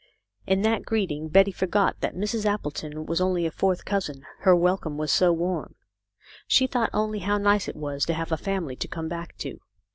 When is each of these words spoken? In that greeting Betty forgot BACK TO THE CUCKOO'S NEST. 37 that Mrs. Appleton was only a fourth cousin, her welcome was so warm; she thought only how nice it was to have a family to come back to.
In 0.47 0.63
that 0.63 0.81
greeting 0.81 1.29
Betty 1.29 1.51
forgot 1.51 1.99
BACK 1.99 2.13
TO 2.13 2.17
THE 2.17 2.25
CUCKOO'S 2.25 2.33
NEST. 2.33 2.41
37 2.41 2.41
that 2.41 2.55
Mrs. 2.55 2.55
Appleton 2.55 3.05
was 3.05 3.21
only 3.21 3.45
a 3.45 3.51
fourth 3.51 3.85
cousin, 3.85 4.23
her 4.39 4.55
welcome 4.55 4.97
was 4.97 5.11
so 5.11 5.31
warm; 5.31 5.75
she 6.47 6.65
thought 6.65 6.89
only 6.91 7.19
how 7.19 7.37
nice 7.37 7.67
it 7.67 7.75
was 7.75 8.03
to 8.05 8.15
have 8.15 8.31
a 8.31 8.35
family 8.35 8.75
to 8.77 8.87
come 8.87 9.07
back 9.07 9.37
to. 9.37 9.59